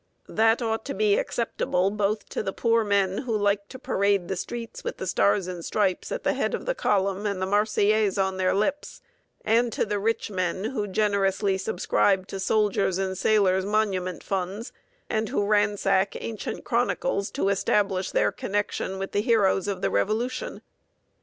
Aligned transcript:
That 0.29 0.63
ought 0.63 0.83
to 0.85 0.95
be 0.95 1.15
acceptable 1.19 1.91
both 1.91 2.27
to 2.29 2.41
the 2.41 2.51
poor 2.51 2.83
men 2.83 3.19
who 3.19 3.37
like 3.37 3.67
to 3.67 3.77
parade 3.77 4.29
the 4.29 4.35
streets 4.35 4.83
with 4.83 4.97
the 4.97 5.05
Stars 5.05 5.45
and 5.45 5.63
Stripes 5.63 6.11
at 6.11 6.23
the 6.23 6.33
head 6.33 6.55
of 6.55 6.65
the 6.65 6.73
column 6.73 7.27
and 7.27 7.39
the 7.39 7.45
Marseillaise 7.45 8.17
on 8.17 8.37
their 8.37 8.55
lips, 8.55 9.03
and 9.45 9.71
to 9.73 9.85
the 9.85 9.99
rich 9.99 10.31
men 10.31 10.63
who 10.63 10.85
subscribe 10.85 10.93
generously 10.93 11.59
to 11.59 12.39
soldiers' 12.39 12.97
and 12.97 13.15
sailors' 13.15 13.63
monument 13.63 14.23
funds, 14.23 14.73
and 15.07 15.29
who 15.29 15.45
ransack 15.45 16.15
ancient 16.19 16.63
chronicles 16.63 17.29
to 17.29 17.49
establish 17.49 18.09
their 18.09 18.31
connection 18.31 18.97
with 18.97 19.11
the 19.11 19.21
heroes 19.21 19.67
of 19.67 19.83
the 19.83 19.91
Revolution. 19.91 20.63